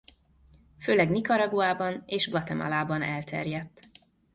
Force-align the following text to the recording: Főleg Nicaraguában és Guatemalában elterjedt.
Főleg 0.79 1.09
Nicaraguában 1.09 2.03
és 2.05 2.29
Guatemalában 2.29 3.01
elterjedt. 3.01 3.89